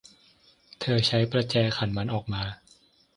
[0.79, 2.43] เธอใช้ประแจขันมันออกมา